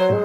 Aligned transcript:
Rudi. 0.00 0.16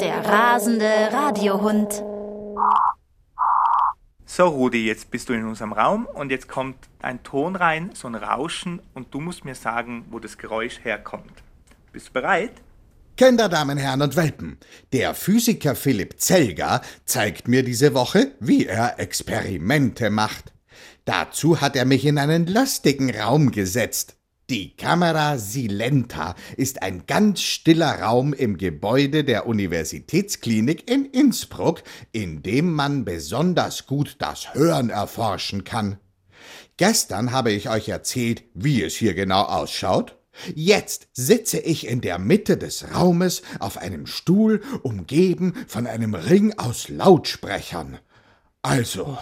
Der 0.00 0.24
rasende 0.24 1.08
Radiohund. 1.10 2.04
So, 4.24 4.46
Rudi, 4.46 4.86
jetzt 4.86 5.10
bist 5.10 5.28
du 5.28 5.32
in 5.32 5.44
unserem 5.44 5.72
Raum 5.72 6.06
und 6.06 6.30
jetzt 6.30 6.46
kommt 6.46 6.76
ein 7.02 7.24
Ton 7.24 7.56
rein, 7.56 7.90
so 7.94 8.06
ein 8.06 8.14
Rauschen, 8.14 8.80
und 8.94 9.12
du 9.12 9.18
musst 9.18 9.44
mir 9.44 9.56
sagen, 9.56 10.04
wo 10.10 10.20
das 10.20 10.38
Geräusch 10.38 10.84
herkommt. 10.84 11.42
Bist 11.90 12.08
du 12.08 12.12
bereit? 12.12 12.52
Kinder, 13.16 13.48
Damen, 13.48 13.78
Herren 13.78 14.02
und 14.02 14.14
Welpen, 14.14 14.58
der 14.92 15.14
Physiker 15.14 15.74
Philipp 15.74 16.20
Zelger 16.20 16.80
zeigt 17.06 17.48
mir 17.48 17.64
diese 17.64 17.92
Woche, 17.92 18.32
wie 18.38 18.66
er 18.66 19.00
Experimente 19.00 20.10
macht. 20.10 20.52
Dazu 21.06 21.60
hat 21.60 21.76
er 21.76 21.84
mich 21.84 22.04
in 22.04 22.18
einen 22.18 22.46
lastigen 22.46 23.14
Raum 23.16 23.52
gesetzt. 23.52 24.16
Die 24.50 24.76
Kamera 24.76 25.38
Silenta 25.38 26.34
ist 26.56 26.82
ein 26.82 27.04
ganz 27.06 27.40
stiller 27.42 28.02
Raum 28.02 28.32
im 28.32 28.58
Gebäude 28.58 29.22
der 29.22 29.46
Universitätsklinik 29.46 30.90
in 30.90 31.04
Innsbruck, 31.04 31.84
in 32.10 32.42
dem 32.42 32.72
man 32.72 33.04
besonders 33.04 33.86
gut 33.86 34.16
das 34.18 34.54
Hören 34.54 34.90
erforschen 34.90 35.62
kann. 35.62 35.98
Gestern 36.76 37.30
habe 37.30 37.52
ich 37.52 37.70
euch 37.70 37.88
erzählt, 37.88 38.42
wie 38.54 38.82
es 38.82 38.96
hier 38.96 39.14
genau 39.14 39.42
ausschaut. 39.42 40.18
Jetzt 40.56 41.06
sitze 41.12 41.60
ich 41.60 41.86
in 41.86 42.00
der 42.00 42.18
Mitte 42.18 42.56
des 42.56 42.94
Raumes 42.94 43.42
auf 43.60 43.78
einem 43.78 44.06
Stuhl, 44.06 44.60
umgeben 44.82 45.54
von 45.68 45.86
einem 45.86 46.14
Ring 46.14 46.58
aus 46.58 46.88
Lautsprechern. 46.88 47.98
Also, 48.62 49.16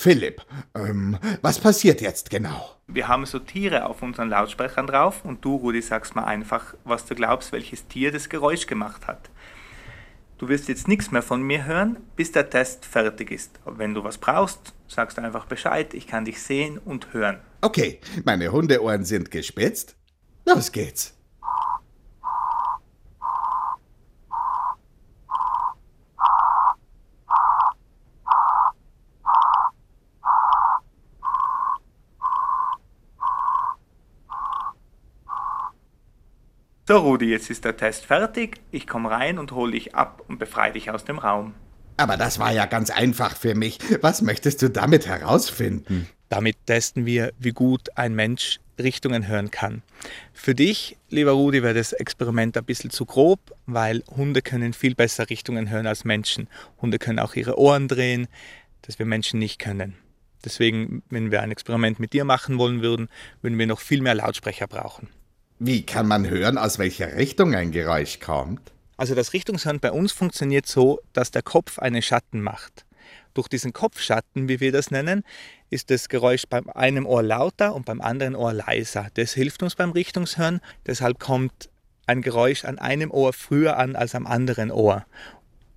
Philipp, 0.00 0.40
ähm, 0.74 1.18
was 1.42 1.58
passiert 1.58 2.00
jetzt 2.00 2.30
genau? 2.30 2.70
Wir 2.86 3.06
haben 3.06 3.26
so 3.26 3.38
Tiere 3.38 3.84
auf 3.84 4.00
unseren 4.00 4.30
Lautsprechern 4.30 4.86
drauf 4.86 5.26
und 5.26 5.44
du, 5.44 5.56
Rudi, 5.56 5.82
sagst 5.82 6.16
mal 6.16 6.24
einfach, 6.24 6.72
was 6.84 7.04
du 7.04 7.14
glaubst, 7.14 7.52
welches 7.52 7.86
Tier 7.86 8.10
das 8.10 8.30
Geräusch 8.30 8.66
gemacht 8.66 9.06
hat. 9.06 9.28
Du 10.38 10.48
wirst 10.48 10.68
jetzt 10.68 10.88
nichts 10.88 11.10
mehr 11.10 11.20
von 11.20 11.42
mir 11.42 11.66
hören, 11.66 11.98
bis 12.16 12.32
der 12.32 12.48
Test 12.48 12.86
fertig 12.86 13.30
ist. 13.30 13.60
Wenn 13.66 13.92
du 13.92 14.02
was 14.02 14.16
brauchst, 14.16 14.72
sagst 14.88 15.18
du 15.18 15.22
einfach 15.22 15.44
Bescheid, 15.44 15.92
ich 15.92 16.06
kann 16.06 16.24
dich 16.24 16.40
sehen 16.40 16.78
und 16.78 17.12
hören. 17.12 17.38
Okay, 17.60 18.00
meine 18.24 18.52
Hundeohren 18.52 19.04
sind 19.04 19.30
gespitzt. 19.30 19.96
Los 20.46 20.72
geht's. 20.72 21.19
So, 36.90 36.96
Rudi, 36.96 37.26
jetzt 37.26 37.50
ist 37.50 37.64
der 37.64 37.76
Test 37.76 38.04
fertig. 38.04 38.56
Ich 38.72 38.88
komme 38.88 39.12
rein 39.12 39.38
und 39.38 39.52
hole 39.52 39.70
dich 39.70 39.94
ab 39.94 40.24
und 40.26 40.40
befreie 40.40 40.72
dich 40.72 40.90
aus 40.90 41.04
dem 41.04 41.18
Raum. 41.18 41.54
Aber 41.96 42.16
das 42.16 42.40
war 42.40 42.50
ja 42.50 42.66
ganz 42.66 42.90
einfach 42.90 43.36
für 43.36 43.54
mich. 43.54 43.78
Was 44.00 44.22
möchtest 44.22 44.60
du 44.60 44.70
damit 44.70 45.06
herausfinden? 45.06 46.08
Damit 46.30 46.56
testen 46.66 47.06
wir, 47.06 47.32
wie 47.38 47.52
gut 47.52 47.96
ein 47.96 48.16
Mensch 48.16 48.58
Richtungen 48.76 49.28
hören 49.28 49.52
kann. 49.52 49.82
Für 50.32 50.56
dich, 50.56 50.96
lieber 51.10 51.30
Rudi, 51.30 51.62
wäre 51.62 51.74
das 51.74 51.92
Experiment 51.92 52.56
ein 52.56 52.64
bisschen 52.64 52.90
zu 52.90 53.06
grob, 53.06 53.38
weil 53.66 54.02
Hunde 54.10 54.42
können 54.42 54.72
viel 54.72 54.96
besser 54.96 55.30
Richtungen 55.30 55.70
hören 55.70 55.86
als 55.86 56.04
Menschen. 56.04 56.48
Hunde 56.82 56.98
können 56.98 57.20
auch 57.20 57.36
ihre 57.36 57.56
Ohren 57.56 57.86
drehen, 57.86 58.26
das 58.82 58.98
wir 58.98 59.06
Menschen 59.06 59.38
nicht 59.38 59.60
können. 59.60 59.94
Deswegen, 60.44 61.04
wenn 61.08 61.30
wir 61.30 61.40
ein 61.40 61.52
Experiment 61.52 62.00
mit 62.00 62.14
dir 62.14 62.24
machen 62.24 62.58
wollen 62.58 62.82
würden, 62.82 63.08
würden 63.42 63.60
wir 63.60 63.68
noch 63.68 63.78
viel 63.78 64.02
mehr 64.02 64.16
Lautsprecher 64.16 64.66
brauchen. 64.66 65.08
Wie 65.62 65.84
kann 65.84 66.08
man 66.08 66.26
hören, 66.26 66.56
aus 66.56 66.78
welcher 66.78 67.18
Richtung 67.18 67.54
ein 67.54 67.70
Geräusch 67.70 68.18
kommt? 68.18 68.72
Also 68.96 69.14
das 69.14 69.34
Richtungshören 69.34 69.78
bei 69.78 69.92
uns 69.92 70.10
funktioniert 70.10 70.64
so, 70.64 71.00
dass 71.12 71.32
der 71.32 71.42
Kopf 71.42 71.78
einen 71.78 72.00
Schatten 72.00 72.40
macht. 72.40 72.86
Durch 73.34 73.46
diesen 73.46 73.74
Kopfschatten, 73.74 74.48
wie 74.48 74.60
wir 74.60 74.72
das 74.72 74.90
nennen, 74.90 75.22
ist 75.68 75.90
das 75.90 76.08
Geräusch 76.08 76.44
beim 76.48 76.70
einen 76.70 77.04
Ohr 77.04 77.22
lauter 77.22 77.74
und 77.74 77.84
beim 77.84 78.00
anderen 78.00 78.36
Ohr 78.36 78.54
leiser. 78.54 79.08
Das 79.12 79.34
hilft 79.34 79.62
uns 79.62 79.74
beim 79.74 79.90
Richtungshören. 79.90 80.60
Deshalb 80.86 81.20
kommt 81.20 81.68
ein 82.06 82.22
Geräusch 82.22 82.64
an 82.64 82.78
einem 82.78 83.10
Ohr 83.10 83.34
früher 83.34 83.76
an 83.76 83.96
als 83.96 84.14
am 84.14 84.26
anderen 84.26 84.70
Ohr. 84.70 85.04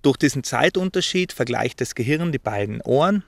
Durch 0.00 0.16
diesen 0.16 0.44
Zeitunterschied 0.44 1.34
vergleicht 1.34 1.82
das 1.82 1.94
Gehirn 1.94 2.32
die 2.32 2.38
beiden 2.38 2.80
Ohren 2.80 3.22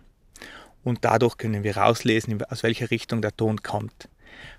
und 0.84 1.04
dadurch 1.04 1.36
können 1.36 1.64
wir 1.64 1.76
rauslesen, 1.76 2.42
aus 2.44 2.62
welcher 2.62 2.90
Richtung 2.90 3.20
der 3.20 3.36
Ton 3.36 3.62
kommt. 3.62 4.08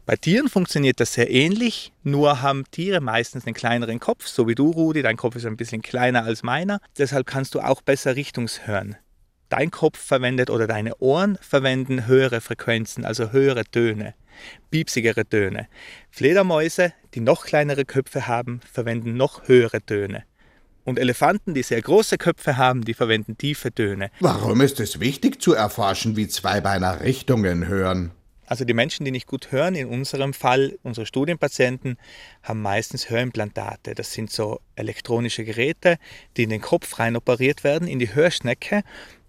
Bei 0.05 0.15
Tieren 0.15 0.49
funktioniert 0.49 0.99
das 0.99 1.13
sehr 1.13 1.29
ähnlich, 1.29 1.91
nur 2.03 2.41
haben 2.41 2.63
Tiere 2.71 3.01
meistens 3.01 3.45
einen 3.45 3.53
kleineren 3.53 3.99
Kopf, 3.99 4.27
so 4.27 4.47
wie 4.47 4.55
du, 4.55 4.71
Rudi. 4.71 5.01
Dein 5.01 5.17
Kopf 5.17 5.35
ist 5.35 5.45
ein 5.45 5.57
bisschen 5.57 5.81
kleiner 5.81 6.23
als 6.23 6.43
meiner. 6.43 6.79
Deshalb 6.97 7.27
kannst 7.27 7.55
du 7.55 7.59
auch 7.59 7.81
besser 7.81 8.15
Richtungshören. 8.15 8.95
Dein 9.49 9.71
Kopf 9.71 9.97
verwendet 9.97 10.49
oder 10.49 10.67
deine 10.67 10.95
Ohren 10.97 11.37
verwenden 11.41 12.05
höhere 12.05 12.41
Frequenzen, 12.41 13.05
also 13.05 13.31
höhere 13.31 13.63
Töne, 13.63 14.13
piepsigere 14.71 15.25
Töne. 15.25 15.67
Fledermäuse, 16.11 16.93
die 17.13 17.21
noch 17.21 17.45
kleinere 17.45 17.85
Köpfe 17.85 18.27
haben, 18.27 18.59
verwenden 18.69 19.15
noch 19.15 19.47
höhere 19.47 19.81
Töne. 19.81 20.23
Und 20.83 20.99
Elefanten, 20.99 21.53
die 21.53 21.63
sehr 21.63 21.81
große 21.81 22.17
Köpfe 22.17 22.55
haben, 22.57 22.83
die 22.83 22.93
verwenden 22.93 23.37
tiefe 23.37 23.73
Töne. 23.73 24.09
Warum 24.21 24.61
ist 24.61 24.79
es 24.79 24.99
wichtig 24.99 25.41
zu 25.41 25.53
erforschen, 25.53 26.15
wie 26.15 26.27
Zweibeiner 26.27 27.01
Richtungen 27.01 27.67
hören? 27.67 28.11
Also 28.47 28.65
die 28.65 28.73
Menschen, 28.73 29.03
die 29.05 29.11
nicht 29.11 29.27
gut 29.27 29.51
hören, 29.51 29.75
in 29.75 29.87
unserem 29.87 30.33
Fall, 30.33 30.79
unsere 30.81 31.05
Studienpatienten, 31.05 31.97
haben 32.41 32.61
meistens 32.61 33.09
Hörimplantate. 33.09 33.93
Das 33.93 34.13
sind 34.13 34.31
so 34.31 34.61
elektronische 34.75 35.43
Geräte, 35.43 35.97
die 36.37 36.43
in 36.43 36.49
den 36.49 36.61
Kopf 36.61 36.97
rein 36.97 37.17
operiert 37.17 37.63
werden, 37.63 37.87
in 37.87 37.99
die 37.99 38.15
Hörschnecke. 38.15 38.83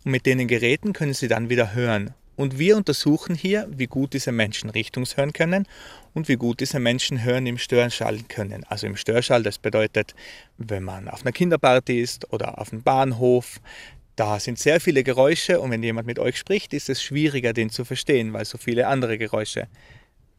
Und 0.05 0.13
mit 0.13 0.25
denen 0.25 0.47
Geräten 0.47 0.93
können 0.93 1.15
sie 1.15 1.29
dann 1.29 1.51
wieder 1.51 1.75
hören. 1.75 2.15
Und 2.37 2.61
wir 2.61 2.77
untersuchen 2.77 3.35
hier, 3.35 3.67
wie 3.69 3.89
gut 3.89 4.13
diese 4.13 4.31
Menschen 4.31 4.71
Richtungshören 4.71 5.33
können 5.33 5.67
und 6.15 6.29
wie 6.29 6.37
gut 6.37 6.61
diese 6.61 6.79
Menschen 6.79 7.25
Hören 7.25 7.47
im 7.47 7.59
Störschall 7.59 8.21
können. 8.29 8.63
Also 8.69 8.87
im 8.87 8.95
Störschall, 8.95 9.43
das 9.43 9.59
bedeutet, 9.59 10.15
wenn 10.57 10.85
man 10.85 11.09
auf 11.09 11.23
einer 11.23 11.33
Kinderparty 11.33 12.01
ist 12.01 12.33
oder 12.33 12.61
auf 12.61 12.73
einem 12.73 12.83
Bahnhof, 12.83 13.61
da 14.19 14.41
sind 14.41 14.59
sehr 14.59 14.81
viele 14.81 15.05
Geräusche 15.05 15.61
und 15.61 15.71
wenn 15.71 15.83
jemand 15.83 16.09
mit 16.09 16.19
euch 16.19 16.37
spricht, 16.37 16.75
ist 16.75 16.89
es 16.89 17.01
schwieriger, 17.01 17.53
den 17.53 17.71
zu 17.71 17.85
verstehen, 17.85 18.33
weil 18.33 18.45
so 18.45 18.59
viele 18.59 18.89
andere 18.89 19.17
Geräusche 19.17 19.69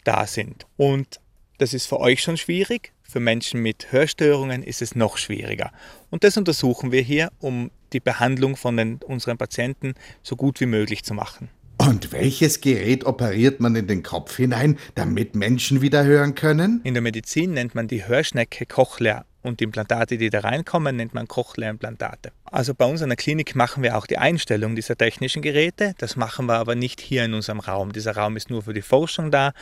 da 0.03 0.27
sind. 0.27 0.65
Und 0.75 1.21
das 1.59 1.73
ist 1.73 1.85
für 1.85 1.99
euch 1.99 2.21
schon 2.21 2.35
schwierig. 2.35 2.91
Für 3.03 3.21
Menschen 3.21 3.61
mit 3.61 3.91
Hörstörungen 3.91 4.63
ist 4.63 4.81
es 4.81 4.95
noch 4.95 5.17
schwieriger. 5.17 5.71
Und 6.09 6.25
das 6.25 6.35
untersuchen 6.35 6.91
wir 6.91 7.01
hier, 7.01 7.31
um 7.39 7.71
die 7.93 8.01
Behandlung 8.01 8.57
von 8.57 8.75
den, 8.75 8.99
unseren 9.07 9.37
Patienten 9.37 9.93
so 10.23 10.35
gut 10.35 10.59
wie 10.59 10.65
möglich 10.65 11.03
zu 11.05 11.13
machen. 11.13 11.49
Und 11.77 12.11
welches 12.11 12.59
Gerät 12.59 13.05
operiert 13.05 13.61
man 13.61 13.77
in 13.77 13.87
den 13.87 14.03
Kopf 14.03 14.35
hinein, 14.35 14.77
damit 14.95 15.35
Menschen 15.35 15.81
wieder 15.81 16.03
hören 16.03 16.35
können? 16.35 16.81
In 16.83 16.93
der 16.93 17.01
Medizin 17.01 17.53
nennt 17.53 17.75
man 17.75 17.87
die 17.87 18.05
Hörschnecke 18.05 18.65
Cochlea 18.65 19.23
und 19.41 19.59
die 19.59 19.63
Implantate, 19.63 20.17
die 20.17 20.29
da 20.29 20.41
reinkommen, 20.41 20.95
nennt 20.95 21.13
man 21.13 21.27
Cochlea-Implantate. 21.27 22.31
Also 22.45 22.73
bei 22.73 22.85
uns 22.85 23.01
in 23.01 23.09
der 23.09 23.15
Klinik 23.15 23.55
machen 23.55 23.83
wir 23.83 23.97
auch 23.97 24.05
die 24.05 24.17
Einstellung 24.17 24.75
dieser 24.75 24.97
technischen 24.97 25.41
Geräte. 25.41 25.93
Das 25.97 26.15
machen 26.15 26.45
wir 26.47 26.55
aber 26.55 26.75
nicht 26.75 27.01
hier 27.01 27.25
in 27.25 27.33
unserem 27.33 27.59
Raum. 27.59 27.93
Dieser 27.93 28.15
Raum 28.15 28.35
ist 28.37 28.49
nur 28.49 28.63
für 28.63 28.73
die 28.73 28.81
Forschung 28.81 29.31
da 29.31 29.53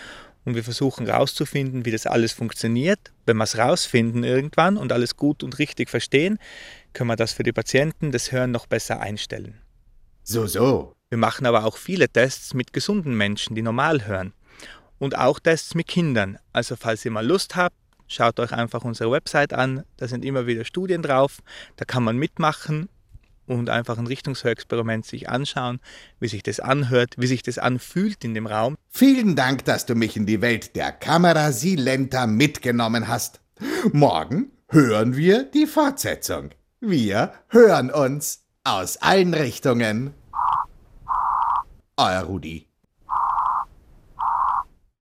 und 0.45 0.55
wir 0.55 0.63
versuchen 0.63 1.05
herauszufinden, 1.05 1.85
wie 1.85 1.91
das 1.91 2.07
alles 2.07 2.31
funktioniert. 2.31 2.99
Wenn 3.25 3.37
wir 3.37 3.43
es 3.43 3.57
rausfinden 3.57 4.23
irgendwann 4.23 4.77
und 4.77 4.91
alles 4.91 5.17
gut 5.17 5.43
und 5.43 5.59
richtig 5.59 5.89
verstehen, 5.89 6.39
können 6.93 7.09
wir 7.09 7.17
das 7.17 7.33
für 7.33 7.43
die 7.43 7.51
Patienten 7.51 8.11
das 8.11 8.31
Hören 8.31 8.51
noch 8.51 8.65
besser 8.65 8.99
einstellen. 9.01 9.61
So, 10.23 10.47
so. 10.47 10.93
Wir 11.09 11.17
machen 11.17 11.45
aber 11.45 11.65
auch 11.65 11.77
viele 11.77 12.09
Tests 12.09 12.53
mit 12.53 12.73
gesunden 12.73 13.15
Menschen, 13.15 13.55
die 13.55 13.61
normal 13.61 14.07
hören. 14.07 14.33
Und 14.99 15.17
auch 15.17 15.39
Tests 15.39 15.75
mit 15.75 15.87
Kindern. 15.87 16.39
Also 16.53 16.75
falls 16.75 17.05
ihr 17.05 17.11
mal 17.11 17.25
Lust 17.25 17.55
habt, 17.55 17.75
Schaut 18.07 18.39
euch 18.39 18.53
einfach 18.53 18.83
unsere 18.83 19.11
Website 19.11 19.53
an, 19.53 19.83
da 19.97 20.07
sind 20.07 20.23
immer 20.23 20.47
wieder 20.47 20.65
Studien 20.65 21.01
drauf, 21.01 21.39
da 21.75 21.85
kann 21.85 22.03
man 22.03 22.17
mitmachen 22.17 22.89
und 23.47 23.69
einfach 23.69 23.97
ein 23.97 24.07
Richtungshörexperiment 24.07 25.05
sich 25.05 25.29
anschauen, 25.29 25.79
wie 26.19 26.27
sich 26.27 26.43
das 26.43 26.59
anhört, 26.59 27.15
wie 27.17 27.27
sich 27.27 27.43
das 27.43 27.57
anfühlt 27.57 28.23
in 28.23 28.33
dem 28.33 28.47
Raum. 28.47 28.77
Vielen 28.89 29.35
Dank, 29.35 29.65
dass 29.65 29.85
du 29.85 29.95
mich 29.95 30.15
in 30.15 30.25
die 30.25 30.41
Welt 30.41 30.75
der 30.75 30.91
Kamera 30.91 31.51
Silenta 31.51 32.27
mitgenommen 32.27 33.07
hast. 33.07 33.41
Morgen 33.91 34.51
hören 34.69 35.15
wir 35.15 35.43
die 35.43 35.65
Fortsetzung. 35.65 36.51
Wir 36.79 37.33
hören 37.49 37.89
uns 37.89 38.43
aus 38.63 38.97
allen 38.97 39.33
Richtungen. 39.33 40.13
Euer 41.95 42.21
Rudi. 42.21 42.67